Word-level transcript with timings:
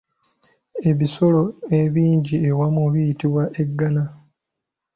Ebisolo 0.89 1.41
ebingi 1.79 2.35
awamu 2.51 2.83
biyitibwa 2.93 3.43
eggana. 3.61 4.03